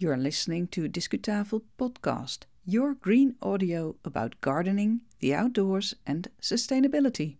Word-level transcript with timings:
You're 0.00 0.16
listening 0.16 0.68
to 0.68 0.88
Discutafel 0.88 1.62
Podcast, 1.76 2.44
your 2.64 2.94
green 2.94 3.34
audio 3.42 3.96
about 4.04 4.40
gardening, 4.40 5.00
the 5.18 5.34
outdoors, 5.34 5.92
and 6.06 6.28
sustainability. 6.40 7.38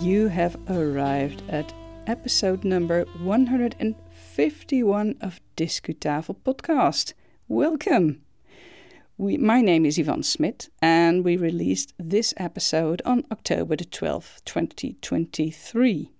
You 0.00 0.28
have 0.28 0.56
arrived 0.70 1.42
at 1.50 1.74
episode 2.06 2.64
number 2.64 3.04
151 3.20 5.14
of 5.20 5.40
Discutafel 5.58 6.36
Podcast. 6.42 7.12
Welcome! 7.48 8.22
We, 9.18 9.38
my 9.38 9.62
name 9.62 9.86
is 9.86 9.98
Ivonne 9.98 10.24
Smit, 10.24 10.68
and 10.82 11.24
we 11.24 11.38
released 11.38 11.94
this 11.98 12.34
episode 12.36 13.00
on 13.06 13.24
October 13.32 13.74
the 13.74 13.86
12th, 13.86 14.44
2023. 14.44 16.10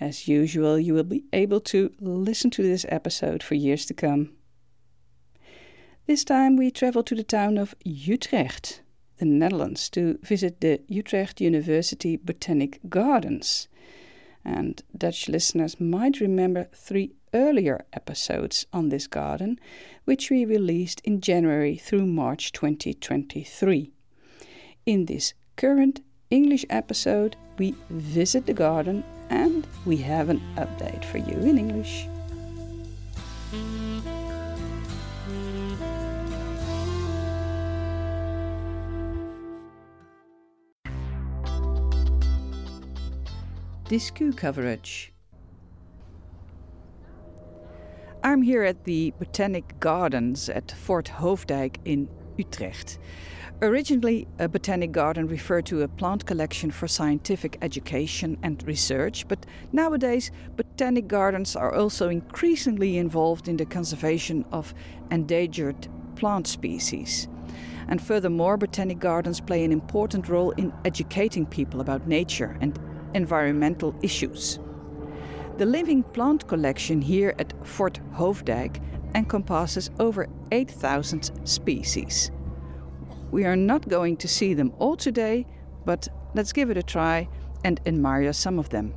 As 0.00 0.26
usual, 0.26 0.78
you 0.78 0.94
will 0.94 1.02
be 1.02 1.24
able 1.34 1.60
to 1.60 1.92
listen 2.00 2.50
to 2.52 2.62
this 2.62 2.86
episode 2.88 3.42
for 3.42 3.56
years 3.56 3.84
to 3.84 3.92
come. 3.92 4.30
This 6.06 6.24
time 6.24 6.56
we 6.56 6.70
travel 6.70 7.02
to 7.02 7.14
the 7.14 7.22
town 7.22 7.58
of 7.58 7.74
Utrecht, 7.84 8.80
the 9.18 9.26
Netherlands, 9.26 9.90
to 9.90 10.18
visit 10.22 10.62
the 10.62 10.80
Utrecht 10.88 11.42
University 11.42 12.16
Botanic 12.16 12.80
Gardens. 12.88 13.68
And 14.48 14.82
Dutch 14.96 15.28
listeners 15.28 15.78
might 15.78 16.20
remember 16.20 16.68
three 16.72 17.12
earlier 17.34 17.84
episodes 17.92 18.64
on 18.72 18.88
this 18.88 19.06
garden, 19.06 19.60
which 20.06 20.30
we 20.30 20.46
released 20.46 21.02
in 21.04 21.20
January 21.20 21.76
through 21.76 22.06
March 22.06 22.52
2023. 22.52 23.92
In 24.86 25.04
this 25.04 25.34
current 25.56 26.00
English 26.30 26.64
episode, 26.70 27.36
we 27.58 27.74
visit 27.90 28.46
the 28.46 28.54
garden 28.54 29.04
and 29.28 29.66
we 29.84 29.98
have 29.98 30.30
an 30.30 30.40
update 30.56 31.04
for 31.04 31.18
you 31.18 31.36
in 31.40 31.58
English. 31.58 32.08
Discu 43.88 44.36
coverage. 44.36 45.14
I'm 48.22 48.42
here 48.42 48.62
at 48.62 48.84
the 48.84 49.14
Botanic 49.18 49.80
Gardens 49.80 50.50
at 50.50 50.72
Fort 50.72 51.06
Hoofddijk 51.06 51.76
in 51.86 52.06
Utrecht. 52.36 52.98
Originally, 53.62 54.28
a 54.38 54.46
botanic 54.46 54.92
garden 54.92 55.26
referred 55.26 55.64
to 55.66 55.80
a 55.80 55.88
plant 55.88 56.26
collection 56.26 56.70
for 56.70 56.86
scientific 56.86 57.56
education 57.62 58.36
and 58.42 58.62
research, 58.66 59.26
but 59.26 59.46
nowadays, 59.72 60.30
botanic 60.54 61.08
gardens 61.08 61.56
are 61.56 61.74
also 61.74 62.10
increasingly 62.10 62.98
involved 62.98 63.48
in 63.48 63.56
the 63.56 63.64
conservation 63.64 64.44
of 64.52 64.74
endangered 65.10 65.88
plant 66.14 66.46
species. 66.46 67.26
And 67.88 68.02
furthermore, 68.02 68.58
botanic 68.58 68.98
gardens 68.98 69.40
play 69.40 69.64
an 69.64 69.72
important 69.72 70.28
role 70.28 70.50
in 70.58 70.74
educating 70.84 71.46
people 71.46 71.80
about 71.80 72.06
nature 72.06 72.58
and 72.60 72.78
environmental 73.14 73.94
issues. 74.02 74.58
The 75.58 75.66
living 75.66 76.02
plant 76.02 76.46
collection 76.46 77.02
here 77.02 77.34
at 77.38 77.52
Fort 77.66 78.00
Hoofddijk 78.14 78.80
encompasses 79.14 79.90
over 79.98 80.28
8,000 80.52 81.30
species. 81.44 82.30
We 83.30 83.44
are 83.44 83.56
not 83.56 83.88
going 83.88 84.16
to 84.18 84.28
see 84.28 84.54
them 84.54 84.72
all 84.78 84.96
today, 84.96 85.46
but 85.84 86.08
let's 86.34 86.52
give 86.52 86.70
it 86.70 86.76
a 86.76 86.82
try 86.82 87.28
and 87.64 87.80
admire 87.86 88.32
some 88.32 88.58
of 88.58 88.68
them. 88.68 88.94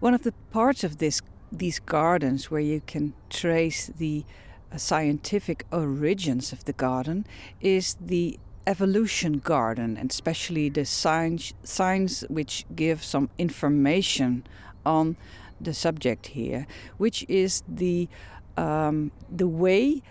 One 0.00 0.14
of 0.14 0.22
the 0.22 0.32
parts 0.50 0.82
of 0.82 0.98
this, 0.98 1.22
these 1.52 1.78
gardens 1.78 2.50
where 2.50 2.60
you 2.60 2.80
can 2.80 3.14
trace 3.30 3.86
the 3.86 4.24
uh, 4.72 4.76
scientific 4.76 5.64
origins 5.70 6.52
of 6.52 6.64
the 6.64 6.72
garden 6.72 7.24
is 7.60 7.96
the 8.00 8.38
evolution 8.66 9.38
garden, 9.38 9.96
and 9.96 10.10
especially 10.10 10.68
the 10.68 10.84
signs, 10.84 11.54
signs 11.62 12.22
which 12.28 12.64
give 12.74 13.02
some 13.02 13.30
information 13.38 14.44
on 14.84 15.16
the 15.60 15.74
subject 15.74 16.28
here, 16.28 16.66
which 16.96 17.24
is 17.28 17.62
the 17.68 18.08
um, 18.56 19.12
the 19.30 19.46
way 19.46 20.02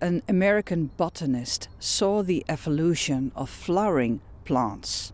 an 0.00 0.22
American 0.28 0.90
botanist 0.96 1.68
saw 1.80 2.22
the 2.22 2.44
evolution 2.48 3.32
of 3.34 3.50
flowering 3.50 4.20
plants. 4.44 5.12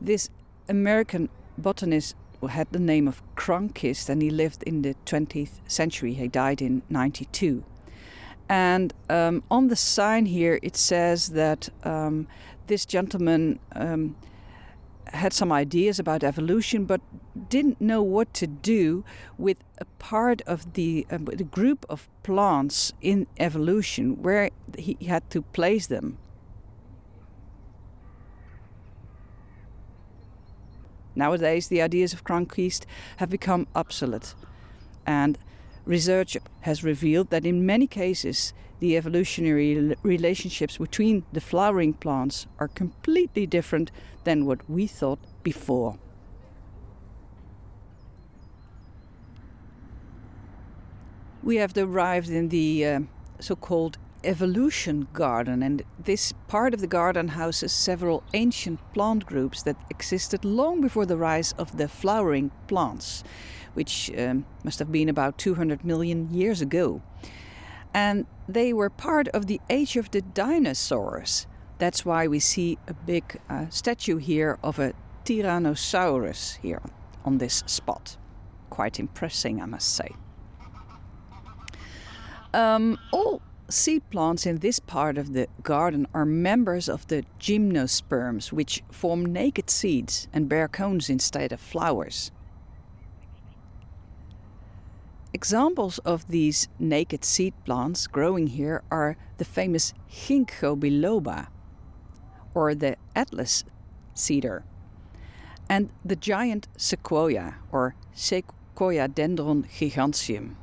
This 0.00 0.30
American 0.68 1.28
botanist 1.56 2.16
had 2.48 2.66
the 2.72 2.80
name 2.80 3.06
of 3.06 3.22
Cronquist 3.36 4.08
and 4.08 4.20
he 4.20 4.30
lived 4.30 4.62
in 4.64 4.82
the 4.82 4.96
20th 5.06 5.60
century. 5.66 6.14
He 6.14 6.28
died 6.28 6.60
in 6.60 6.82
92. 6.90 7.64
And 8.48 8.92
um, 9.08 9.42
on 9.50 9.68
the 9.68 9.76
sign 9.76 10.26
here, 10.26 10.58
it 10.62 10.76
says 10.76 11.28
that 11.30 11.70
um, 11.82 12.26
this 12.66 12.84
gentleman 12.84 13.58
um, 13.72 14.16
had 15.08 15.32
some 15.32 15.52
ideas 15.52 15.98
about 15.98 16.24
evolution, 16.24 16.84
but 16.84 17.00
didn't 17.48 17.80
know 17.80 18.02
what 18.02 18.34
to 18.34 18.46
do 18.46 19.04
with 19.38 19.58
a 19.78 19.84
part 19.98 20.42
of 20.42 20.74
the, 20.74 21.06
uh, 21.10 21.18
the 21.18 21.44
group 21.44 21.86
of 21.88 22.08
plants 22.22 22.92
in 23.00 23.26
evolution 23.38 24.22
where 24.22 24.50
he 24.78 24.96
had 25.06 25.28
to 25.30 25.42
place 25.42 25.86
them. 25.86 26.18
Nowadays, 31.16 31.68
the 31.68 31.80
ideas 31.80 32.12
of 32.12 32.24
Cronquist 32.24 32.86
have 33.18 33.30
become 33.30 33.68
obsolete, 33.74 34.34
and 35.06 35.38
research 35.84 36.36
has 36.60 36.84
revealed 36.84 37.30
that 37.30 37.46
in 37.46 37.66
many 37.66 37.86
cases 37.86 38.52
the 38.80 38.96
evolutionary 38.96 39.94
relationships 40.02 40.78
between 40.78 41.24
the 41.32 41.40
flowering 41.40 41.94
plants 41.94 42.46
are 42.58 42.68
completely 42.68 43.46
different 43.46 43.90
than 44.24 44.46
what 44.46 44.68
we 44.68 44.86
thought 44.86 45.18
before. 45.42 45.98
We 51.42 51.56
have 51.56 51.76
arrived 51.76 52.30
in 52.30 52.48
the 52.48 52.86
uh, 52.86 53.00
so 53.38 53.54
called 53.54 53.98
evolution 54.24 55.06
garden, 55.12 55.62
and 55.62 55.82
this 55.98 56.32
part 56.48 56.72
of 56.72 56.80
the 56.80 56.86
garden 56.86 57.28
houses 57.28 57.72
several 57.72 58.22
ancient 58.32 58.80
plant 58.94 59.26
groups 59.26 59.62
that 59.62 59.76
existed 59.90 60.44
long 60.44 60.80
before 60.80 61.04
the 61.04 61.18
rise 61.18 61.52
of 61.58 61.76
the 61.76 61.86
flowering 61.86 62.50
plants 62.66 63.22
which 63.74 64.10
um, 64.16 64.46
must 64.62 64.78
have 64.78 64.90
been 64.90 65.08
about 65.08 65.38
200 65.38 65.84
million 65.84 66.32
years 66.32 66.60
ago. 66.60 67.02
And 67.92 68.26
they 68.48 68.72
were 68.72 68.90
part 68.90 69.28
of 69.28 69.46
the 69.46 69.60
age 69.70 69.96
of 69.96 70.10
the 70.10 70.20
dinosaurs. 70.20 71.46
That's 71.78 72.04
why 72.04 72.26
we 72.26 72.40
see 72.40 72.78
a 72.88 72.94
big 72.94 73.40
uh, 73.48 73.66
statue 73.68 74.16
here 74.16 74.58
of 74.62 74.78
a 74.78 74.94
Tyrannosaurus 75.24 76.58
here 76.58 76.82
on 77.24 77.38
this 77.38 77.62
spot. 77.66 78.16
Quite 78.70 78.98
impressive, 78.98 79.58
I 79.60 79.66
must 79.66 79.94
say. 79.94 80.10
Um, 82.52 82.98
all 83.12 83.42
seed 83.68 84.08
plants 84.10 84.46
in 84.46 84.58
this 84.58 84.78
part 84.78 85.18
of 85.18 85.32
the 85.32 85.48
garden 85.62 86.06
are 86.14 86.24
members 86.24 86.88
of 86.88 87.06
the 87.08 87.24
gymnosperms, 87.40 88.52
which 88.52 88.82
form 88.90 89.26
naked 89.26 89.70
seeds 89.70 90.28
and 90.32 90.48
bear 90.48 90.68
cones 90.68 91.10
instead 91.10 91.52
of 91.52 91.60
flowers. 91.60 92.30
Examples 95.34 95.98
of 95.98 96.28
these 96.28 96.68
naked 96.78 97.24
seed 97.24 97.54
plants 97.64 98.06
growing 98.06 98.46
here 98.46 98.84
are 98.88 99.16
the 99.38 99.44
famous 99.44 99.92
Ginkgo 100.08 100.78
biloba, 100.78 101.48
or 102.54 102.72
the 102.72 102.96
Atlas 103.16 103.64
cedar, 104.14 104.62
and 105.68 105.90
the 106.04 106.14
giant 106.14 106.68
sequoia, 106.76 107.56
or 107.72 107.96
Sequoiadendron 108.14 109.66
giganteum. 109.66 110.54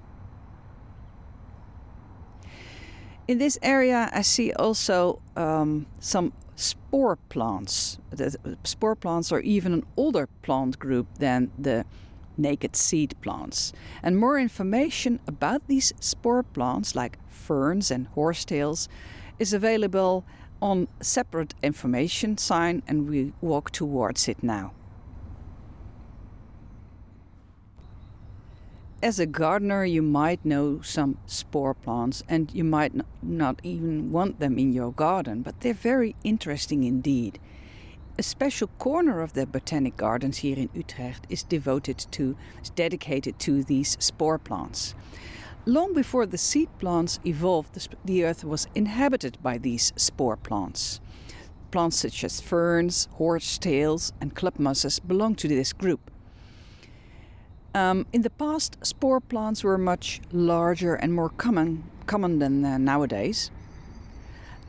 In 3.27 3.39
this 3.39 3.59
area, 3.61 4.09
I 4.13 4.21
see 4.21 4.53
also 4.53 5.21
um, 5.35 5.85
some 5.99 6.31
spore 6.55 7.17
plants. 7.27 7.99
The 8.09 8.37
spore 8.63 8.95
plants 8.95 9.33
are 9.33 9.41
even 9.41 9.73
an 9.73 9.83
older 9.97 10.27
plant 10.43 10.79
group 10.79 11.07
than 11.19 11.51
the 11.59 11.85
naked 12.41 12.75
seed 12.75 13.15
plants. 13.21 13.73
And 14.01 14.17
more 14.17 14.39
information 14.39 15.19
about 15.27 15.67
these 15.67 15.93
spore 15.99 16.43
plants, 16.43 16.95
like 16.95 17.17
ferns 17.29 17.91
and 17.91 18.07
horsetails, 18.07 18.89
is 19.39 19.53
available 19.53 20.25
on 20.61 20.87
separate 21.01 21.53
information 21.63 22.37
sign, 22.37 22.83
and 22.87 23.09
we 23.09 23.33
walk 23.41 23.71
towards 23.71 24.27
it 24.27 24.43
now. 24.43 24.73
as 29.01 29.19
a 29.19 29.25
gardener, 29.25 29.83
you 29.83 30.01
might 30.01 30.43
know 30.45 30.81
some 30.81 31.17
spore 31.25 31.73
plants 31.73 32.23
and 32.29 32.53
you 32.53 32.63
might 32.63 32.93
not 33.21 33.59
even 33.63 34.11
want 34.11 34.39
them 34.39 34.59
in 34.59 34.73
your 34.73 34.91
garden, 34.91 35.41
but 35.41 35.59
they're 35.61 35.73
very 35.73 36.15
interesting 36.23 36.83
indeed. 36.83 37.39
A 38.17 38.23
special 38.23 38.67
corner 38.77 39.21
of 39.21 39.33
the 39.33 39.47
botanic 39.47 39.95
gardens 39.95 40.39
here 40.39 40.57
in 40.57 40.69
Utrecht 40.73 41.25
is 41.29 41.43
devoted 41.43 41.97
to, 42.11 42.35
is 42.61 42.69
dedicated 42.71 43.39
to 43.39 43.63
these 43.63 43.95
spore 43.99 44.37
plants. 44.37 44.93
Long 45.65 45.93
before 45.93 46.25
the 46.25 46.37
seed 46.37 46.69
plants 46.77 47.19
evolved, 47.25 47.87
the 48.03 48.25
earth 48.25 48.43
was 48.43 48.67
inhabited 48.75 49.37
by 49.41 49.57
these 49.57 49.93
spore 49.95 50.35
plants. 50.35 50.99
Plants 51.71 51.97
such 51.99 52.23
as 52.25 52.41
ferns, 52.41 53.07
horsetails, 53.13 54.11
and 54.19 54.35
club 54.35 54.59
mosses 54.59 54.99
belong 54.99 55.35
to 55.35 55.47
this 55.47 55.71
group. 55.71 56.11
Um, 57.73 58.05
in 58.11 58.23
the 58.23 58.29
past, 58.29 58.77
spore 58.85 59.21
plants 59.21 59.63
were 59.63 59.77
much 59.77 60.19
larger 60.33 60.95
and 60.95 61.13
more 61.13 61.29
common, 61.29 61.85
common 62.07 62.39
than 62.39 62.65
uh, 62.65 62.77
nowadays. 62.77 63.51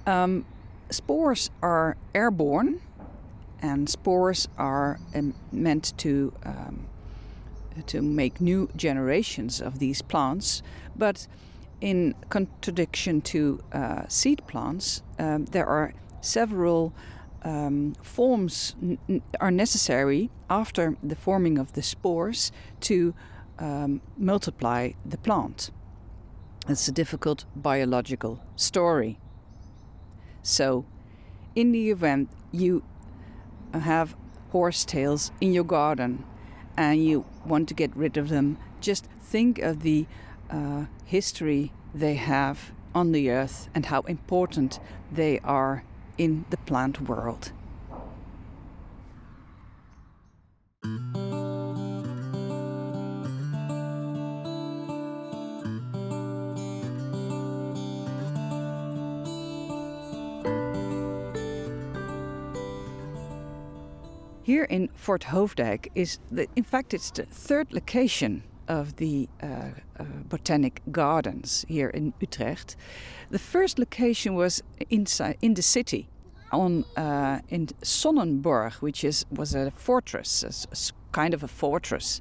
Um, 0.07 0.45
spores 0.91 1.51
are 1.61 1.97
airborne, 2.15 2.81
and 3.63 3.89
spores 3.89 4.49
are 4.59 4.99
um, 5.15 5.35
meant 5.53 5.97
to 5.99 6.33
um, 6.45 6.87
to 7.87 8.03
make 8.03 8.41
new 8.41 8.69
generations 8.77 9.61
of 9.61 9.79
these 9.79 10.03
plants. 10.03 10.63
But 10.95 11.27
in 11.81 12.15
contradiction 12.29 13.23
to 13.23 13.61
uh, 13.73 14.03
seed 14.09 14.47
plants, 14.47 15.03
um, 15.19 15.47
there 15.47 15.67
are 15.67 15.95
several 16.21 16.93
um, 17.45 17.95
forms 18.03 18.77
are 19.41 19.51
necessary 19.51 20.31
after 20.51 20.97
the 21.03 21.17
forming 21.17 21.59
of 21.59 21.73
the 21.73 21.83
spores 21.83 22.53
to 22.81 23.15
um, 23.59 24.01
multiply 24.17 24.91
the 25.05 25.19
plant. 25.19 25.71
It's 26.69 26.87
a 26.87 26.93
difficult 26.93 27.45
biological 27.57 28.41
story. 28.55 29.19
So, 30.43 30.85
in 31.55 31.73
the 31.73 31.91
event 31.91 32.31
you 32.53 32.83
have 33.81 34.17
horsetails 34.51 35.33
in 35.41 35.53
your 35.53 35.65
garden 35.65 36.25
and 36.77 37.05
you 37.05 37.25
want 37.45 37.69
to 37.69 37.75
get 37.75 37.95
rid 37.97 38.17
of 38.17 38.29
them, 38.29 38.59
just 38.81 39.07
think 39.21 39.59
of 39.59 39.83
the 39.83 40.07
uh, 40.51 40.85
history 41.05 41.73
they 41.95 42.15
have 42.15 42.73
on 42.95 43.13
the 43.13 43.31
earth 43.31 43.69
and 43.75 43.87
how 43.87 44.01
important 44.03 44.79
they 45.11 45.39
are 45.41 45.85
in 46.19 46.45
the 46.51 46.57
plant 46.59 47.01
world. 47.01 47.53
Here 64.53 64.65
in 64.65 64.89
Fort 64.95 65.23
Hoofddijk 65.31 65.89
is, 65.95 66.19
the, 66.31 66.47
in 66.57 66.63
fact, 66.63 66.93
it's 66.93 67.11
the 67.11 67.25
third 67.25 67.73
location 67.73 68.43
of 68.69 68.97
the 68.97 69.27
uh, 69.43 69.47
uh, 69.99 70.05
botanic 70.29 70.83
gardens 70.91 71.65
here 71.69 71.89
in 71.89 72.13
Utrecht. 72.21 72.77
The 73.31 73.39
first 73.39 73.79
location 73.79 74.35
was 74.35 74.63
inside 74.91 75.39
in 75.41 75.55
the 75.55 75.63
city, 75.63 76.11
on 76.51 76.85
uh, 76.99 77.39
in 77.49 77.69
Sonnenborgh, 77.81 78.83
which 78.83 79.05
is 79.05 79.25
was 79.31 79.55
a 79.55 79.71
fortress, 79.71 80.45
a, 80.45 80.53
a 80.71 81.13
kind 81.13 81.33
of 81.33 81.43
a 81.43 81.49
fortress, 81.49 82.21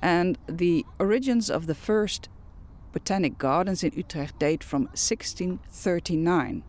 and 0.00 0.38
the 0.46 0.86
origins 1.00 1.50
of 1.50 1.66
the 1.66 1.74
first 1.74 2.28
botanic 2.92 3.38
gardens 3.38 3.82
in 3.82 3.90
Utrecht 3.96 4.38
date 4.38 4.62
from 4.62 4.82
1639. 4.94 6.62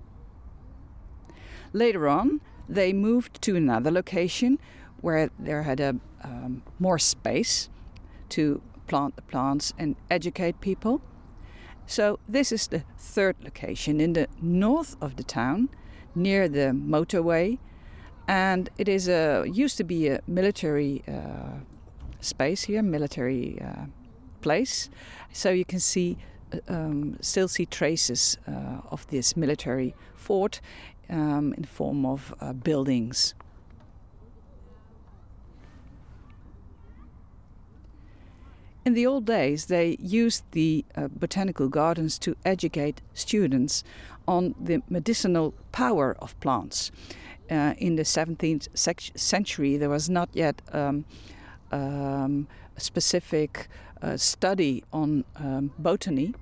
Later 1.72 2.08
on, 2.08 2.42
they 2.68 2.94
moved 2.94 3.42
to 3.42 3.56
another 3.56 3.92
location 3.92 4.58
where 5.04 5.30
there 5.38 5.64
had 5.64 5.80
a 5.80 5.96
um, 6.24 6.64
more 6.80 6.98
space 6.98 7.70
to 8.30 8.62
plant 8.88 9.16
the 9.16 9.22
plants 9.22 9.74
and 9.78 9.96
educate 10.10 10.62
people. 10.62 11.02
So 11.86 12.20
this 12.28 12.52
is 12.52 12.68
the 12.68 12.84
third 12.98 13.36
location 13.44 14.00
in 14.00 14.14
the 14.14 14.28
north 14.42 14.96
of 15.02 15.18
the 15.18 15.24
town, 15.24 15.70
near 16.16 16.48
the 16.48 16.72
motorway, 16.72 17.60
and 18.28 18.70
it 18.78 18.88
is 18.88 19.10
a 19.10 19.46
used 19.46 19.78
to 19.78 19.84
be 19.84 20.08
a 20.08 20.22
military 20.26 21.04
uh, 21.08 21.60
space 22.22 22.64
here, 22.64 22.82
military 22.82 23.62
uh, 23.62 23.86
place. 24.42 24.90
So 25.34 25.50
you 25.50 25.66
can 25.66 25.80
see 25.80 26.18
uh, 26.54 26.60
um, 26.70 27.18
still 27.20 27.50
see 27.50 27.66
traces 27.66 28.38
uh, 28.48 28.80
of 28.90 29.06
this 29.08 29.36
military 29.36 29.94
fort 30.16 30.62
um, 31.10 31.54
in 31.58 31.64
the 31.64 31.68
form 31.68 32.06
of 32.06 32.34
uh, 32.40 32.54
buildings. 32.54 33.36
In 38.86 38.96
the 38.96 39.08
old 39.08 39.26
days, 39.26 39.68
they 39.68 39.96
used 40.02 40.44
the 40.52 40.84
uh, 40.94 41.08
botanical 41.08 41.70
gardens 41.70 42.20
to 42.20 42.36
educate 42.44 43.02
students 43.14 43.82
on 44.28 44.56
the 44.60 44.82
medicinal 44.90 45.54
power 45.72 46.18
of 46.20 46.38
plants. 46.42 46.92
Uh, 47.50 47.76
in 47.78 47.96
the 47.96 48.04
17th 48.04 48.68
century, 49.18 49.78
there 49.78 49.90
was 49.90 50.10
not 50.10 50.28
yet 50.34 50.62
um, 50.74 51.06
um, 51.72 52.46
a 52.76 52.82
specific 52.82 53.70
uh, 54.02 54.18
study 54.18 54.84
on 54.92 55.24
um, 55.38 55.72
botany, 55.80 56.34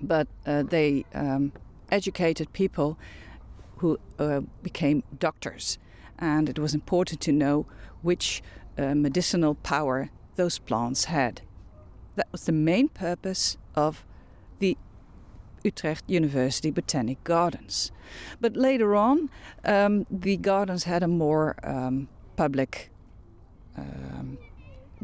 but 0.00 0.26
uh, 0.46 0.64
they 0.64 1.04
um, 1.14 1.52
educated 1.92 2.52
people 2.52 2.98
who 3.76 4.00
uh, 4.18 4.40
became 4.64 5.04
doctors. 5.16 5.78
And 6.18 6.48
it 6.48 6.58
was 6.58 6.74
important 6.74 7.20
to 7.20 7.30
know 7.30 7.66
which 8.02 8.42
uh, 8.76 8.96
medicinal 8.96 9.54
power 9.54 10.10
those 10.34 10.58
plants 10.58 11.04
had. 11.04 11.42
That 12.16 12.28
was 12.30 12.44
the 12.44 12.52
main 12.52 12.88
purpose 12.88 13.56
of 13.74 14.04
the 14.58 14.76
Utrecht 15.64 16.04
University 16.08 16.70
Botanic 16.70 17.22
Gardens. 17.24 17.92
But 18.40 18.56
later 18.56 18.94
on, 18.94 19.30
um, 19.64 20.06
the 20.10 20.36
gardens 20.36 20.84
had 20.84 21.02
a 21.02 21.08
more 21.08 21.56
um, 21.62 22.08
public 22.36 22.90
um, 23.76 24.38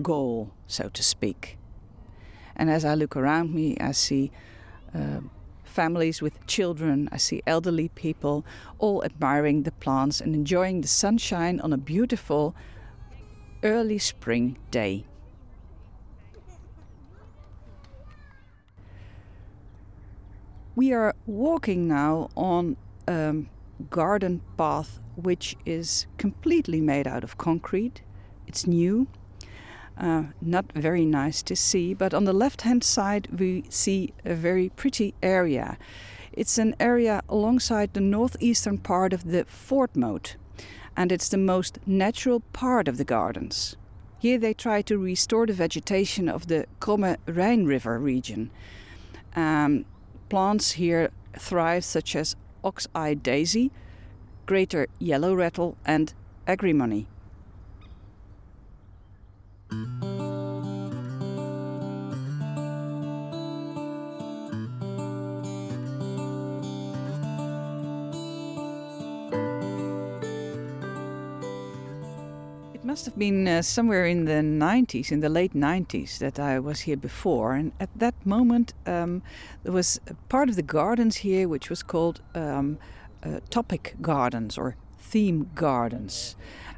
goal, 0.02 0.52
so 0.66 0.88
to 0.88 1.02
speak. 1.02 1.58
And 2.56 2.70
as 2.70 2.84
I 2.84 2.94
look 2.94 3.16
around 3.16 3.54
me, 3.54 3.76
I 3.80 3.92
see 3.92 4.30
uh, 4.94 5.20
families 5.64 6.20
with 6.20 6.44
children, 6.46 7.08
I 7.12 7.18
see 7.18 7.42
elderly 7.46 7.88
people 7.88 8.44
all 8.78 9.04
admiring 9.04 9.62
the 9.62 9.72
plants 9.72 10.20
and 10.20 10.34
enjoying 10.34 10.80
the 10.80 10.88
sunshine 10.88 11.60
on 11.60 11.72
a 11.72 11.78
beautiful 11.78 12.54
early 13.62 13.98
spring 13.98 14.58
day. 14.70 15.04
We 20.78 20.92
are 20.92 21.16
walking 21.26 21.88
now 21.88 22.28
on 22.36 22.76
a 23.08 23.34
garden 23.90 24.42
path 24.56 25.00
which 25.16 25.56
is 25.66 26.06
completely 26.18 26.80
made 26.80 27.08
out 27.08 27.24
of 27.24 27.36
concrete. 27.36 28.00
It's 28.46 28.64
new, 28.64 29.08
uh, 29.96 30.26
not 30.40 30.70
very 30.72 31.04
nice 31.04 31.42
to 31.42 31.56
see, 31.56 31.94
but 31.94 32.14
on 32.14 32.26
the 32.26 32.32
left 32.32 32.62
hand 32.62 32.84
side 32.84 33.26
we 33.40 33.64
see 33.68 34.12
a 34.24 34.36
very 34.36 34.68
pretty 34.68 35.14
area. 35.20 35.78
It's 36.32 36.58
an 36.58 36.76
area 36.78 37.22
alongside 37.28 37.94
the 37.94 38.00
northeastern 38.00 38.78
part 38.78 39.12
of 39.12 39.24
the 39.24 39.46
Fort 39.46 39.96
Moat, 39.96 40.36
and 40.96 41.10
it's 41.10 41.28
the 41.28 41.38
most 41.38 41.80
natural 41.86 42.38
part 42.52 42.86
of 42.86 42.98
the 42.98 43.04
gardens. 43.04 43.76
Here 44.20 44.38
they 44.38 44.54
try 44.54 44.82
to 44.82 44.96
restore 44.96 45.44
the 45.44 45.54
vegetation 45.54 46.28
of 46.28 46.46
the 46.46 46.66
Kromme 46.78 47.16
Rhine 47.26 47.64
River 47.64 47.98
region. 47.98 48.52
Um, 49.34 49.84
plants 50.28 50.72
here 50.72 51.10
thrive, 51.38 51.84
such 51.84 52.16
as 52.16 52.36
ox-eye 52.64 53.14
daisy, 53.14 53.70
greater 54.46 54.86
yellow 54.98 55.34
rattle, 55.34 55.76
and 55.84 56.12
agrimony. 56.46 57.06
Must 72.88 73.04
have 73.04 73.18
been 73.18 73.46
uh, 73.46 73.60
somewhere 73.60 74.06
in 74.06 74.24
the 74.24 74.40
90s, 74.40 75.12
in 75.12 75.20
the 75.20 75.28
late 75.28 75.52
90s, 75.52 76.16
that 76.20 76.38
I 76.38 76.58
was 76.58 76.80
here 76.80 76.96
before. 76.96 77.52
And 77.52 77.72
at 77.78 77.90
that 77.94 78.14
moment, 78.24 78.72
um, 78.86 79.20
there 79.62 79.74
was 79.74 80.00
part 80.30 80.48
of 80.48 80.56
the 80.56 80.62
gardens 80.62 81.16
here 81.16 81.46
which 81.48 81.68
was 81.68 81.82
called 81.82 82.22
um, 82.34 82.78
uh, 83.22 83.40
topic 83.50 83.94
gardens 84.00 84.56
or 84.56 84.74
theme 84.98 85.50
gardens. 85.54 86.34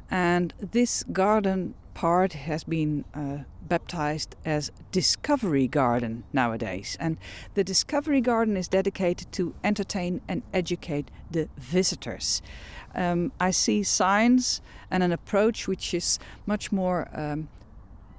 And 0.09 0.53
this 0.59 1.03
garden 1.13 1.75
part 1.93 2.33
has 2.33 2.65
been 2.65 3.05
uh, 3.13 3.43
baptized 3.61 4.35
as 4.43 4.69
Discovery 4.91 5.69
Garden 5.69 6.25
nowadays. 6.33 6.97
And 6.99 7.17
the 7.53 7.63
Discovery 7.63 8.19
Garden 8.19 8.57
is 8.57 8.67
dedicated 8.67 9.31
to 9.31 9.53
entertain 9.63 10.19
and 10.27 10.43
educate 10.53 11.09
the 11.31 11.47
visitors. 11.57 12.41
Um, 12.95 13.31
I 13.39 13.51
see 13.51 13.83
signs 13.83 14.61
and 14.89 15.03
an 15.03 15.11
approach 15.11 15.67
which 15.67 15.93
is 15.93 16.19
much 16.45 16.71
more 16.71 17.07
um, 17.13 17.47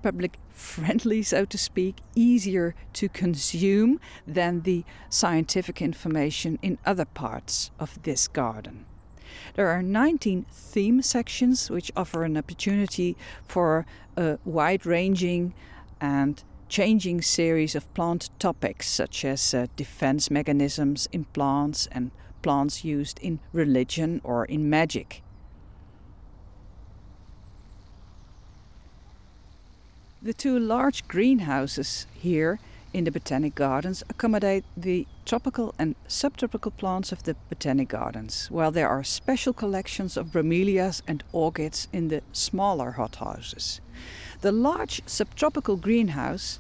public 0.03 0.39
friendly, 0.51 1.23
so 1.23 1.45
to 1.45 1.59
speak, 1.59 1.97
easier 2.15 2.75
to 2.95 3.09
consume 3.09 4.01
than 4.27 4.63
the 4.63 4.85
scientific 5.09 5.81
information 5.81 6.59
in 6.63 6.79
other 6.85 7.05
parts 7.05 7.71
of 7.79 8.03
this 8.03 8.29
garden. 8.29 8.87
There 9.55 9.69
are 9.69 9.83
19 9.83 10.47
theme 10.51 11.03
sections 11.03 11.71
which 11.71 11.91
offer 11.97 12.25
an 12.25 12.37
opportunity 12.37 13.17
for 13.47 13.87
a 14.17 14.39
wide 14.45 14.85
ranging 14.85 15.55
and 16.01 16.43
changing 16.69 17.23
series 17.23 17.75
of 17.75 17.93
plant 17.95 18.31
topics 18.39 18.89
such 18.89 19.25
as 19.25 19.55
uh, 19.55 19.67
defense 19.77 20.31
mechanisms 20.31 21.09
in 21.13 21.25
plants 21.25 21.89
and 21.93 22.11
plants 22.43 22.85
used 22.85 23.19
in 23.21 23.39
religion 23.53 24.21
or 24.25 24.45
in 24.45 24.69
magic. 24.69 25.23
The 30.21 30.33
two 30.33 30.59
large 30.59 31.09
greenhouses 31.09 32.07
here 32.15 32.61
in 32.93 33.05
the 33.05 33.11
Botanic 33.11 33.55
Gardens 33.55 34.03
accommodate 34.09 34.65
the 34.77 35.07
tropical 35.25 35.75
and 35.79 35.97
subtropical 36.07 36.71
plants 36.71 37.11
of 37.11 37.23
the 37.23 37.35
Botanic 37.49 37.89
Gardens, 37.89 38.49
while 38.51 38.71
there 38.71 38.89
are 38.89 39.03
special 39.03 39.53
collections 39.53 40.17
of 40.17 40.27
bromelias 40.27 41.03
and 41.09 41.25
orchids 41.33 41.89
in 41.93 42.09
the 42.09 42.23
smaller 42.33 42.93
hothouses. 42.93 43.81
The 44.43 44.53
large 44.53 45.01
subtropical 45.07 45.77
greenhouse, 45.77 46.59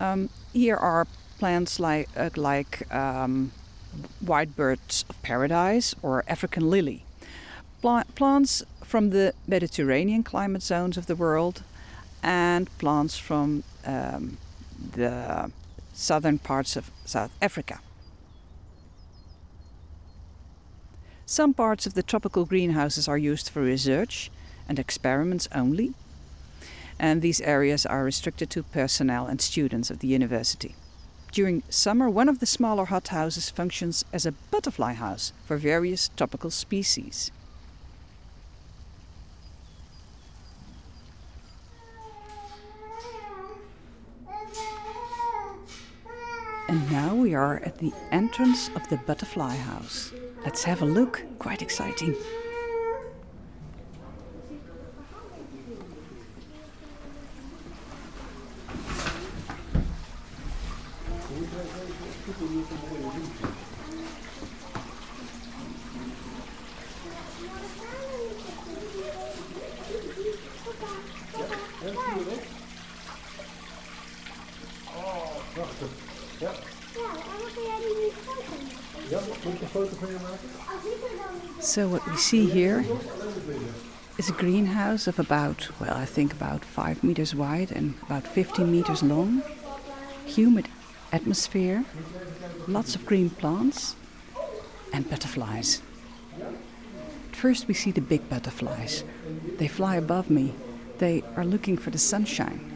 um, 0.00 0.30
here 0.52 0.76
are 0.76 1.06
plants 1.38 1.78
like, 1.78 2.08
uh, 2.16 2.30
like 2.36 2.92
um, 2.92 3.52
white 4.20 4.56
birds 4.56 5.04
of 5.08 5.20
paradise 5.22 5.94
or 6.02 6.24
African 6.28 6.70
lily. 6.70 7.04
Pla- 7.80 8.04
plants 8.14 8.62
from 8.84 9.10
the 9.10 9.34
Mediterranean 9.46 10.22
climate 10.22 10.62
zones 10.62 10.96
of 10.96 11.06
the 11.06 11.16
world 11.16 11.62
and 12.22 12.70
plants 12.78 13.18
from 13.18 13.62
um, 13.84 14.38
the 14.92 15.50
southern 15.92 16.38
parts 16.38 16.76
of 16.76 16.90
South 17.04 17.30
Africa. 17.40 17.80
Some 21.24 21.54
parts 21.54 21.86
of 21.86 21.94
the 21.94 22.02
tropical 22.02 22.44
greenhouses 22.44 23.08
are 23.08 23.18
used 23.18 23.48
for 23.48 23.60
research 23.60 24.30
and 24.68 24.78
experiments 24.78 25.48
only, 25.52 25.94
and 26.98 27.20
these 27.20 27.40
areas 27.40 27.84
are 27.84 28.04
restricted 28.04 28.48
to 28.50 28.62
personnel 28.62 29.26
and 29.26 29.40
students 29.40 29.90
of 29.90 29.98
the 29.98 30.06
university. 30.08 30.76
During 31.32 31.62
summer, 31.68 32.08
one 32.08 32.28
of 32.28 32.38
the 32.38 32.46
smaller 32.46 32.86
hothouses 32.86 33.50
functions 33.50 34.04
as 34.12 34.24
a 34.24 34.32
butterfly 34.32 34.94
house 34.94 35.32
for 35.44 35.56
various 35.56 36.10
tropical 36.16 36.50
species. 36.50 37.30
And 46.68 46.90
now 46.90 47.14
we 47.14 47.34
are 47.34 47.56
at 47.64 47.78
the 47.78 47.92
entrance 48.10 48.70
of 48.74 48.88
the 48.88 48.96
butterfly 48.96 49.54
house. 49.54 50.12
Let's 50.44 50.64
have 50.64 50.82
a 50.82 50.86
look. 50.86 51.22
Quite 51.38 51.62
exciting. 51.62 52.16
So, 81.60 81.88
what 81.88 82.06
we 82.08 82.16
see 82.16 82.46
here 82.46 82.84
is 84.18 84.28
a 84.28 84.32
greenhouse 84.32 85.06
of 85.06 85.18
about, 85.18 85.68
well, 85.80 85.94
I 85.94 86.04
think 86.04 86.32
about 86.32 86.64
5 86.64 87.04
meters 87.04 87.34
wide 87.34 87.70
and 87.70 87.94
about 88.02 88.26
15 88.26 88.70
meters 88.70 89.02
long. 89.02 89.42
Humid 90.26 90.68
atmosphere, 91.12 91.84
lots 92.66 92.94
of 92.94 93.06
green 93.06 93.30
plants, 93.30 93.94
and 94.92 95.08
butterflies. 95.08 95.82
First, 97.32 97.68
we 97.68 97.74
see 97.74 97.90
the 97.90 98.00
big 98.00 98.28
butterflies. 98.28 99.04
They 99.58 99.68
fly 99.68 99.96
above 99.96 100.30
me. 100.30 100.54
They 100.98 101.22
are 101.36 101.44
looking 101.44 101.76
for 101.76 101.90
the 101.90 101.98
sunshine, 101.98 102.72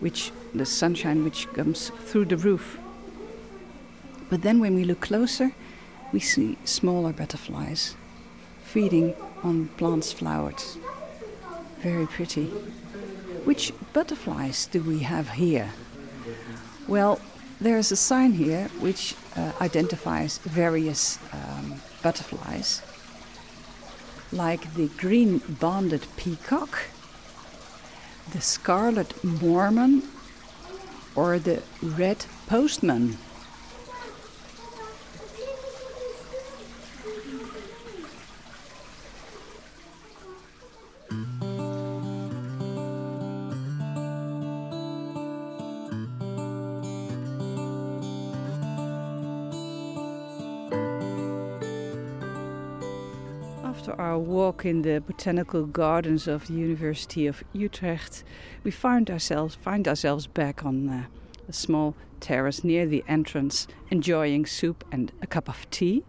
which 0.00 0.32
the 0.54 0.66
sunshine 0.66 1.24
which 1.24 1.52
comes 1.52 1.90
through 2.06 2.26
the 2.26 2.36
roof. 2.36 2.78
But 4.28 4.42
then, 4.42 4.60
when 4.60 4.74
we 4.74 4.84
look 4.84 5.00
closer, 5.00 5.52
we 6.12 6.20
see 6.20 6.58
smaller 6.64 7.12
butterflies 7.12 7.96
feeding 8.64 9.14
on 9.42 9.68
plants' 9.76 10.12
flowers. 10.12 10.76
Very 11.80 12.06
pretty. 12.06 12.46
Which 13.44 13.72
butterflies 13.92 14.66
do 14.66 14.82
we 14.82 14.98
have 15.00 15.30
here? 15.30 15.70
Well, 16.88 17.20
there's 17.60 17.92
a 17.92 17.96
sign 17.96 18.32
here 18.32 18.68
which 18.80 19.14
uh, 19.36 19.52
identifies 19.60 20.38
various 20.38 21.18
um, 21.32 21.80
butterflies, 22.02 22.82
like 24.32 24.74
the 24.74 24.88
green 24.98 25.38
banded 25.48 26.06
peacock, 26.16 26.78
the 28.32 28.40
scarlet 28.40 29.22
mormon, 29.24 30.02
or 31.14 31.38
the 31.38 31.62
red 31.82 32.26
postman. 32.46 33.18
After 53.86 54.02
our 54.02 54.18
walk 54.18 54.64
in 54.64 54.82
the 54.82 55.00
botanical 55.00 55.64
gardens 55.64 56.26
of 56.26 56.48
the 56.48 56.54
University 56.54 57.28
of 57.28 57.44
Utrecht, 57.52 58.24
we 58.64 58.72
find 58.72 59.08
ourselves 59.08 59.54
find 59.54 59.86
ourselves 59.86 60.26
back 60.26 60.64
on 60.64 60.88
uh, 60.88 61.04
a 61.48 61.52
small 61.52 61.94
terrace 62.18 62.64
near 62.64 62.84
the 62.84 63.04
entrance, 63.06 63.68
enjoying 63.88 64.44
soup 64.44 64.84
and 64.90 65.12
a 65.22 65.26
cup 65.28 65.48
of 65.48 65.70
tea. 65.70 66.02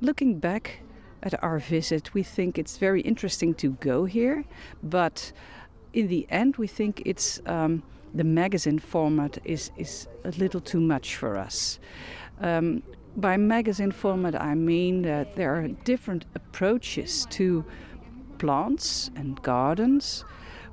Looking 0.00 0.38
back 0.38 0.82
at 1.20 1.34
our 1.42 1.58
visit, 1.58 2.14
we 2.14 2.22
think 2.22 2.56
it's 2.56 2.76
very 2.76 3.00
interesting 3.00 3.54
to 3.54 3.70
go 3.80 4.04
here, 4.04 4.44
but 4.80 5.32
in 5.92 6.06
the 6.06 6.28
end, 6.30 6.58
we 6.58 6.68
think 6.68 7.02
it's 7.04 7.40
um, 7.44 7.82
the 8.14 8.22
magazine 8.22 8.78
format 8.78 9.36
is 9.44 9.72
is 9.76 10.06
a 10.22 10.30
little 10.38 10.60
too 10.60 10.80
much 10.80 11.16
for 11.16 11.36
us. 11.36 11.80
Um, 12.40 12.84
by 13.16 13.36
magazine 13.36 13.92
format, 13.92 14.40
I 14.40 14.54
mean 14.54 15.02
that 15.02 15.36
there 15.36 15.54
are 15.56 15.68
different 15.68 16.24
approaches 16.34 17.26
to 17.30 17.64
plants 18.38 19.10
and 19.16 19.40
gardens, 19.42 20.24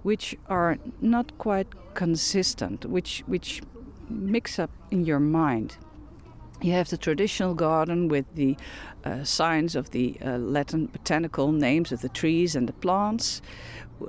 which 0.03 0.36
are 0.48 0.77
not 1.01 1.38
quite 1.38 1.67
consistent, 1.94 2.86
which 2.86 3.24
which 3.27 3.62
mix 4.10 4.60
up 4.60 4.72
in 4.91 5.06
your 5.06 5.20
mind. 5.20 5.77
You 6.62 6.72
have 6.74 6.89
the 6.89 6.98
traditional 6.98 7.53
garden 7.53 8.08
with 8.08 8.25
the 8.34 8.58
uh, 9.03 9.24
signs 9.24 9.75
of 9.75 9.91
the 9.91 10.17
uh, 10.25 10.38
Latin 10.38 10.88
botanical 10.88 11.51
names 11.51 11.91
of 11.91 12.01
the 12.01 12.10
trees 12.10 12.56
and 12.56 12.67
the 12.67 12.74
plants. 12.74 13.41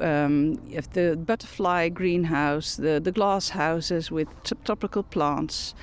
Um, 0.00 0.58
you 0.66 0.76
have 0.76 0.90
the 0.92 1.16
butterfly 1.16 1.88
greenhouse, 1.90 2.76
the, 2.76 3.00
the 3.00 3.12
glass 3.12 3.50
houses 3.50 4.10
with 4.10 4.28
subtropical 4.44 5.02
plants, 5.02 5.74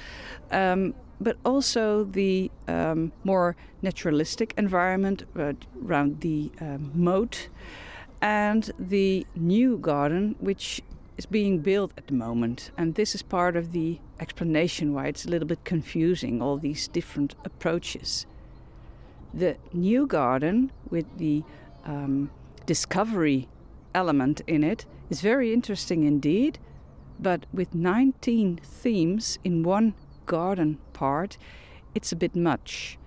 um, 0.52 0.96
but 1.20 1.38
also 1.46 2.04
the 2.04 2.52
um, 2.68 3.12
more 3.24 3.56
naturalistic 3.82 4.54
environment 4.58 5.24
uh, 5.38 5.54
around 5.86 6.22
the 6.22 6.52
um, 6.60 6.92
moat, 6.94 7.50
and 8.22 8.72
the 8.80 9.26
new 9.36 9.78
garden, 9.78 10.36
which 10.40 10.82
is 11.18 11.26
being 11.26 11.60
built 11.60 11.92
at 11.98 12.08
the 12.08 12.14
moment. 12.14 12.72
And 12.78 12.96
this 12.96 13.16
is 13.16 13.22
part 13.22 13.56
of 13.56 13.72
the 13.72 14.00
explanation 14.20 14.94
why 14.94 15.08
it's 15.08 15.26
a 15.26 15.30
little 15.30 15.48
bit 15.48 15.64
confusing, 15.64 16.42
all 16.42 16.58
these 16.58 16.88
different 16.88 17.36
approaches. 17.44 18.26
The 19.34 19.58
new 19.74 20.08
garden 20.08 20.72
with 20.90 21.06
the 21.18 21.44
um, 21.86 22.32
discovery 22.66 23.48
element 23.94 24.42
in 24.48 24.64
it 24.64 24.86
is 25.10 25.22
very 25.22 25.54
interesting 25.54 26.04
indeed, 26.04 26.58
but 27.20 27.46
with 27.54 27.74
19 27.74 28.60
themes 28.64 29.40
in 29.44 29.64
one 29.64 29.94
garden 30.26 30.80
part, 30.94 31.38
it's 31.94 32.12
a 32.12 32.16
bit 32.16 32.36
much. 32.36 32.98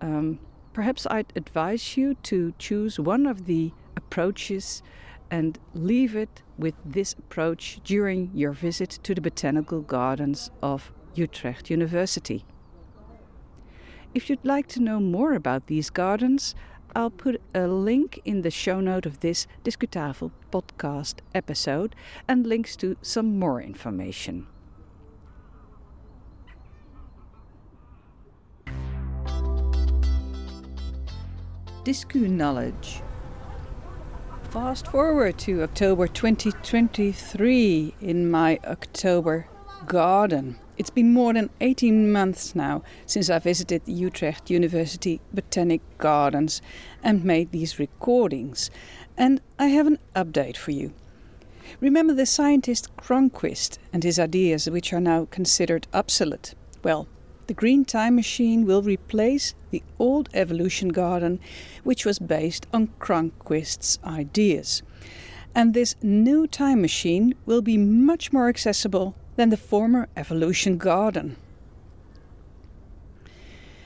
Um, 0.00 0.38
perhaps 0.72 1.06
I'd 1.10 1.32
advise 1.36 1.96
you 1.96 2.14
to 2.24 2.54
choose 2.58 2.98
one 2.98 3.26
of 3.26 3.46
the 3.46 3.72
approaches 3.96 4.82
and 5.30 5.58
leave 5.74 6.14
it 6.14 6.42
with 6.58 6.74
this 6.84 7.14
approach 7.14 7.80
during 7.84 8.30
your 8.34 8.52
visit 8.52 8.90
to 9.02 9.14
the 9.14 9.20
botanical 9.20 9.80
gardens 9.80 10.50
of 10.62 10.92
Utrecht 11.14 11.70
University. 11.70 12.44
If 14.14 14.28
you'd 14.28 14.44
like 14.44 14.66
to 14.68 14.80
know 14.80 15.00
more 15.00 15.32
about 15.32 15.68
these 15.68 15.88
gardens, 15.88 16.54
I'll 16.94 17.10
put 17.10 17.40
a 17.54 17.66
link 17.66 18.20
in 18.26 18.42
the 18.42 18.50
show 18.50 18.80
note 18.80 19.06
of 19.06 19.20
this 19.20 19.46
Discutafel 19.64 20.30
podcast 20.50 21.20
episode 21.34 21.96
and 22.28 22.46
links 22.46 22.76
to 22.76 22.96
some 23.00 23.38
more 23.38 23.62
information. 23.62 24.46
Discu 31.84 32.28
knowledge. 32.28 33.02
Fast 34.50 34.86
forward 34.86 35.36
to 35.38 35.62
October 35.64 36.06
2023 36.06 37.94
in 38.00 38.30
my 38.30 38.60
October 38.64 39.48
garden. 39.86 40.60
It's 40.78 40.90
been 40.90 41.12
more 41.12 41.32
than 41.32 41.50
18 41.60 42.12
months 42.12 42.54
now 42.54 42.84
since 43.04 43.28
I 43.28 43.40
visited 43.40 43.84
the 43.84 43.92
Utrecht 43.92 44.48
University 44.48 45.20
Botanic 45.34 45.80
Gardens 45.98 46.62
and 47.02 47.24
made 47.24 47.50
these 47.50 47.80
recordings, 47.80 48.70
and 49.16 49.40
I 49.58 49.66
have 49.66 49.88
an 49.88 49.98
update 50.14 50.56
for 50.56 50.70
you. 50.70 50.92
Remember 51.80 52.14
the 52.14 52.26
scientist 52.26 52.96
Cronquist 52.96 53.78
and 53.92 54.04
his 54.04 54.20
ideas, 54.20 54.70
which 54.70 54.92
are 54.92 55.00
now 55.00 55.26
considered 55.32 55.88
obsolete? 55.92 56.54
Well, 56.84 57.08
the 57.46 57.54
Green 57.54 57.84
Time 57.84 58.16
Machine 58.16 58.64
will 58.64 58.82
replace 58.82 59.54
the 59.70 59.82
old 59.98 60.28
evolution 60.34 60.88
garden, 60.88 61.40
which 61.82 62.04
was 62.04 62.18
based 62.18 62.66
on 62.72 62.88
Cronquist's 62.98 63.98
ideas. 64.04 64.82
And 65.54 65.74
this 65.74 65.96
new 66.02 66.46
time 66.46 66.80
machine 66.80 67.34
will 67.44 67.60
be 67.60 67.76
much 67.76 68.32
more 68.32 68.48
accessible 68.48 69.14
than 69.36 69.50
the 69.50 69.56
former 69.56 70.08
Evolution 70.16 70.78
Garden. 70.78 71.36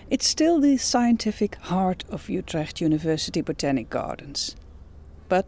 It's 0.08 0.26
still 0.26 0.60
the 0.60 0.76
scientific 0.76 1.56
heart 1.56 2.04
of 2.08 2.28
Utrecht 2.30 2.80
University 2.80 3.40
Botanic 3.40 3.90
Gardens, 3.90 4.54
but 5.28 5.46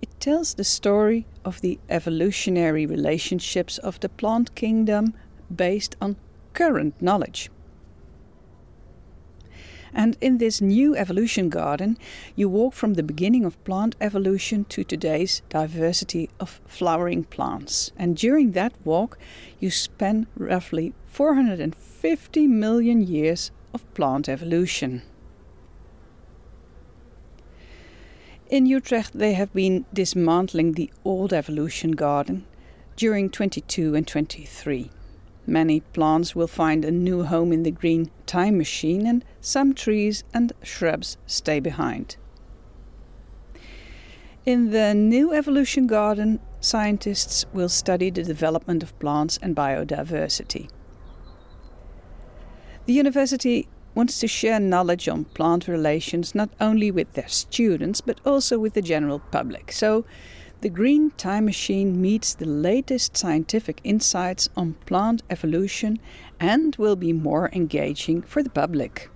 it 0.00 0.08
tells 0.18 0.54
the 0.54 0.64
story 0.64 1.26
of 1.44 1.60
the 1.60 1.78
evolutionary 1.88 2.84
relationships 2.84 3.78
of 3.78 4.00
the 4.00 4.08
plant 4.08 4.56
kingdom 4.56 5.14
based 5.54 5.94
on 6.00 6.16
current 6.52 7.00
knowledge. 7.00 7.50
And 9.94 10.16
in 10.20 10.38
this 10.38 10.60
new 10.60 10.96
evolution 10.96 11.50
garden, 11.50 11.98
you 12.34 12.48
walk 12.48 12.72
from 12.72 12.94
the 12.94 13.02
beginning 13.02 13.44
of 13.44 13.62
plant 13.64 13.94
evolution 14.00 14.64
to 14.66 14.84
today's 14.84 15.42
diversity 15.50 16.30
of 16.40 16.60
flowering 16.66 17.24
plants. 17.24 17.92
And 17.98 18.16
during 18.16 18.52
that 18.52 18.72
walk, 18.84 19.18
you 19.60 19.70
spend 19.70 20.28
roughly 20.34 20.94
450 21.06 22.46
million 22.46 23.02
years 23.02 23.50
of 23.74 23.92
plant 23.92 24.28
evolution. 24.28 25.02
In 28.48 28.66
Utrecht, 28.66 29.18
they 29.18 29.34
have 29.34 29.52
been 29.52 29.86
dismantling 29.92 30.72
the 30.72 30.90
old 31.04 31.32
evolution 31.32 31.92
garden 31.92 32.46
during 32.96 33.30
22 33.30 33.94
and 33.94 34.06
23. 34.06 34.90
Many 35.46 35.80
plants 35.80 36.36
will 36.36 36.46
find 36.46 36.84
a 36.84 36.90
new 36.90 37.24
home 37.24 37.52
in 37.52 37.62
the 37.62 37.70
green 37.70 38.10
time 38.26 38.58
machine, 38.58 39.06
and 39.06 39.24
some 39.40 39.74
trees 39.74 40.24
and 40.32 40.52
shrubs 40.62 41.16
stay 41.26 41.60
behind. 41.60 42.16
In 44.44 44.70
the 44.70 44.94
new 44.94 45.32
evolution 45.32 45.86
garden, 45.86 46.40
scientists 46.60 47.44
will 47.52 47.68
study 47.68 48.10
the 48.10 48.22
development 48.22 48.82
of 48.82 48.98
plants 48.98 49.38
and 49.42 49.54
biodiversity. 49.54 50.68
The 52.86 52.92
university 52.92 53.68
wants 53.94 54.18
to 54.20 54.26
share 54.26 54.58
knowledge 54.58 55.08
on 55.08 55.26
plant 55.26 55.68
relations 55.68 56.34
not 56.34 56.50
only 56.60 56.90
with 56.90 57.12
their 57.12 57.28
students 57.28 58.00
but 58.00 58.20
also 58.24 58.58
with 58.58 58.74
the 58.74 58.82
general 58.82 59.18
public. 59.18 59.70
So 59.70 60.04
the 60.62 60.70
Green 60.70 61.10
Time 61.16 61.44
Machine 61.44 62.00
meets 62.00 62.34
the 62.34 62.46
latest 62.46 63.16
scientific 63.16 63.80
insights 63.82 64.48
on 64.56 64.74
plant 64.86 65.20
evolution 65.28 65.98
and 66.38 66.76
will 66.76 66.94
be 66.94 67.12
more 67.12 67.50
engaging 67.52 68.22
for 68.22 68.44
the 68.44 68.50
public. 68.50 69.10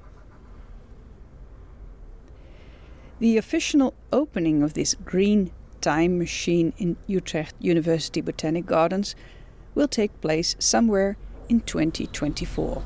The 3.21 3.39
official 3.39 3.95
opening 4.13 4.65
of 4.65 4.75
this 4.75 4.97
Green 5.05 5.53
Time 5.81 6.19
Machine 6.19 6.73
in 6.79 6.97
Utrecht 7.07 7.55
University 7.61 8.21
Botanic 8.21 8.67
Gardens 8.67 9.15
will 9.77 9.87
take 9.87 10.21
place 10.21 10.57
somewhere 10.59 11.17
in 11.49 11.61
2024. 11.61 12.83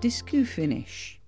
Discu 0.00 0.44
finish. 0.44 1.21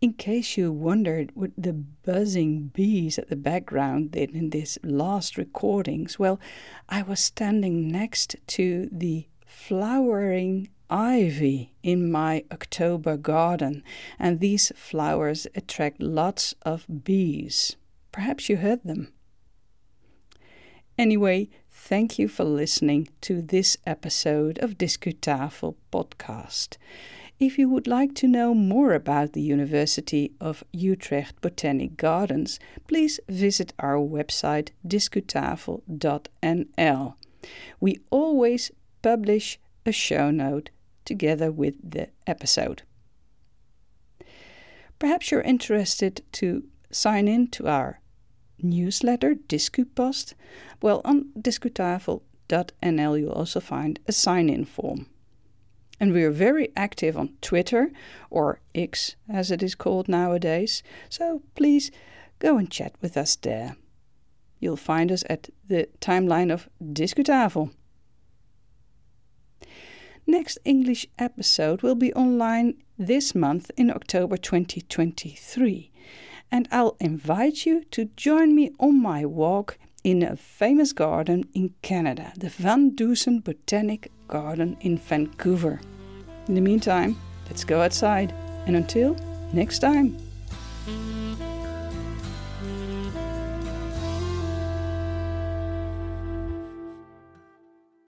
In 0.00 0.14
case 0.14 0.56
you 0.56 0.72
wondered 0.72 1.30
what 1.34 1.50
the 1.58 1.74
buzzing 1.74 2.68
bees 2.68 3.18
at 3.18 3.28
the 3.28 3.36
background 3.36 4.12
did 4.12 4.30
in 4.30 4.48
these 4.48 4.78
last 4.82 5.36
recordings, 5.36 6.18
well, 6.18 6.40
I 6.88 7.02
was 7.02 7.20
standing 7.20 7.88
next 7.88 8.36
to 8.46 8.88
the 8.90 9.26
flowering 9.44 10.70
ivy 10.88 11.74
in 11.82 12.10
my 12.10 12.44
October 12.50 13.18
garden, 13.18 13.82
and 14.18 14.40
these 14.40 14.72
flowers 14.74 15.46
attract 15.54 16.00
lots 16.00 16.54
of 16.62 16.86
bees. 17.04 17.76
Perhaps 18.10 18.48
you 18.48 18.56
heard 18.56 18.82
them. 18.84 19.12
Anyway, 20.96 21.50
thank 21.70 22.18
you 22.18 22.26
for 22.26 22.44
listening 22.44 23.08
to 23.20 23.42
this 23.42 23.76
episode 23.86 24.58
of 24.60 24.78
Discutafel 24.78 25.74
podcast. 25.92 26.78
If 27.40 27.58
you 27.58 27.68
would 27.70 27.86
like 27.86 28.14
to 28.16 28.28
know 28.28 28.54
more 28.54 28.92
about 28.92 29.32
the 29.32 29.40
University 29.40 30.34
of 30.42 30.62
Utrecht 30.72 31.40
Botanic 31.40 31.96
Gardens, 31.96 32.60
please 32.86 33.18
visit 33.30 33.72
our 33.78 33.96
website 33.96 34.72
discutafel.nl. 34.86 37.14
We 37.80 37.98
always 38.10 38.70
publish 39.00 39.58
a 39.86 39.92
show 39.92 40.30
note 40.30 40.68
together 41.06 41.50
with 41.50 41.76
the 41.82 42.10
episode. 42.26 42.82
Perhaps 44.98 45.30
you're 45.30 45.40
interested 45.40 46.20
to 46.32 46.64
sign 46.90 47.26
in 47.26 47.48
to 47.52 47.66
our 47.66 48.00
newsletter, 48.58 49.34
DiscuPost. 49.34 50.34
Well, 50.82 51.00
on 51.06 51.30
discutafel.nl 51.38 53.18
you'll 53.18 53.32
also 53.32 53.60
find 53.60 53.98
a 54.06 54.12
sign 54.12 54.50
in 54.50 54.66
form. 54.66 55.06
And 56.00 56.14
we 56.14 56.24
are 56.24 56.30
very 56.30 56.72
active 56.74 57.16
on 57.16 57.36
Twitter, 57.42 57.92
or 58.30 58.60
X 58.74 59.16
as 59.28 59.50
it 59.50 59.62
is 59.62 59.74
called 59.74 60.08
nowadays, 60.08 60.82
so 61.10 61.42
please 61.54 61.90
go 62.38 62.56
and 62.56 62.70
chat 62.70 62.94
with 63.02 63.18
us 63.18 63.36
there. 63.36 63.76
You'll 64.60 64.76
find 64.76 65.12
us 65.12 65.24
at 65.28 65.50
the 65.68 65.88
timeline 66.00 66.50
of 66.50 66.70
Discutafel. 66.82 67.70
Next 70.26 70.58
English 70.64 71.06
episode 71.18 71.82
will 71.82 71.94
be 71.94 72.14
online 72.14 72.82
this 72.98 73.34
month 73.34 73.70
in 73.76 73.90
October 73.90 74.38
2023, 74.38 75.90
and 76.50 76.68
I'll 76.70 76.96
invite 76.98 77.66
you 77.66 77.84
to 77.90 78.06
join 78.16 78.54
me 78.54 78.70
on 78.78 79.02
my 79.02 79.26
walk 79.26 79.78
in 80.04 80.22
a 80.22 80.36
famous 80.36 80.92
garden 80.92 81.44
in 81.54 81.74
Canada, 81.82 82.32
the 82.36 82.48
Van 82.48 82.90
Dusen 82.94 83.40
Botanic 83.40 84.10
Garden 84.28 84.76
in 84.80 84.96
Vancouver. 84.96 85.80
In 86.48 86.54
the 86.54 86.60
meantime, 86.60 87.16
let's 87.46 87.64
go 87.64 87.82
outside, 87.82 88.32
and 88.66 88.76
until 88.76 89.16
next 89.52 89.80
time. 89.80 90.16